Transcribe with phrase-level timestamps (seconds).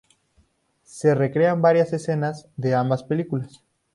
[0.81, 3.63] Se recrean varias escenas de ambas películas.